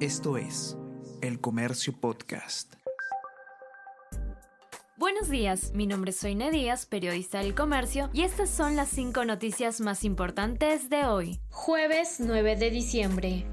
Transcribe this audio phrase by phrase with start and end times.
[0.00, 0.76] Esto es
[1.22, 2.74] El Comercio Podcast.
[4.98, 9.24] Buenos días, mi nombre es Soine Díaz, periodista del comercio, y estas son las cinco
[9.24, 11.40] noticias más importantes de hoy.
[11.48, 13.46] Jueves 9 de diciembre.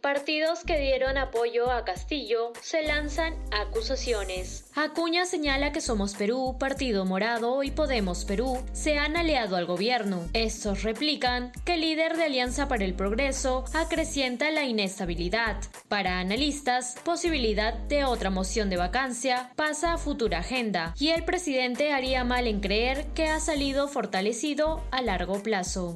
[0.00, 4.64] Partidos que dieron apoyo a Castillo se lanzan acusaciones.
[4.74, 10.26] Acuña señala que Somos Perú, Partido Morado y Podemos Perú se han aliado al gobierno.
[10.32, 15.60] Estos replican que el líder de Alianza para el Progreso acrecienta la inestabilidad.
[15.88, 21.92] Para analistas, posibilidad de otra moción de vacancia pasa a futura agenda y el presidente
[21.92, 25.94] haría mal en creer que ha salido fortalecido a largo plazo.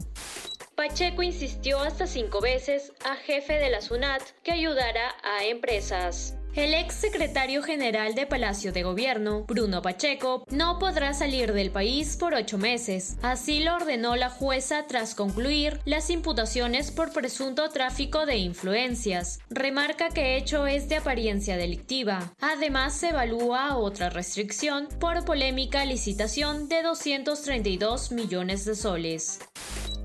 [0.87, 6.37] Pacheco insistió hasta cinco veces a jefe de la SUNAT que ayudara a empresas.
[6.55, 12.17] El ex secretario general de Palacio de Gobierno, Bruno Pacheco, no podrá salir del país
[12.19, 13.17] por ocho meses.
[13.23, 19.41] Así lo ordenó la jueza tras concluir las imputaciones por presunto tráfico de influencias.
[19.49, 22.35] Remarca que hecho es de apariencia delictiva.
[22.41, 29.41] Además, se evalúa otra restricción por polémica licitación de 232 millones de soles.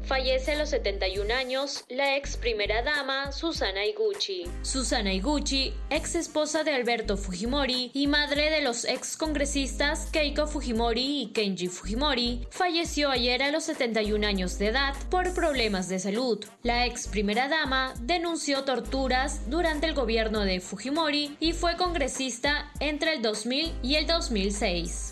[0.09, 4.45] Fallece a los 71 años la ex primera dama Susana Iguchi.
[4.63, 11.21] Susana Iguchi, ex esposa de Alberto Fujimori y madre de los ex congresistas Keiko Fujimori
[11.21, 16.44] y Kenji Fujimori, falleció ayer a los 71 años de edad por problemas de salud.
[16.63, 23.13] La ex primera dama denunció torturas durante el gobierno de Fujimori y fue congresista entre
[23.13, 25.08] el 2000 y el 2006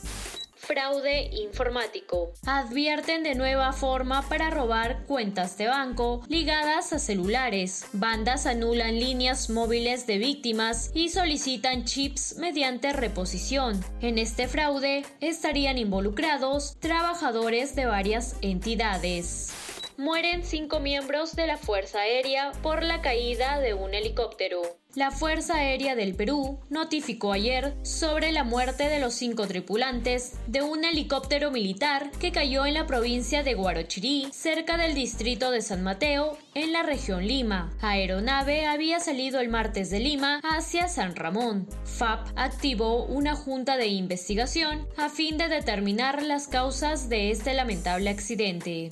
[0.68, 2.34] fraude informático.
[2.46, 7.86] Advierten de nueva forma para robar cuentas de banco ligadas a celulares.
[7.94, 13.80] Bandas anulan líneas móviles de víctimas y solicitan chips mediante reposición.
[14.02, 19.54] En este fraude estarían involucrados trabajadores de varias entidades
[19.98, 24.62] mueren cinco miembros de la Fuerza Aérea por la caída de un helicóptero.
[24.94, 30.62] La Fuerza Aérea del Perú notificó ayer sobre la muerte de los cinco tripulantes de
[30.62, 35.84] un helicóptero militar que cayó en la provincia de Guarochirí, cerca del distrito de San
[35.84, 37.72] Mateo, en la región Lima.
[37.82, 41.68] Aeronave había salido el martes de Lima hacia San Ramón.
[41.84, 48.10] FAP activó una junta de investigación a fin de determinar las causas de este lamentable
[48.10, 48.92] accidente.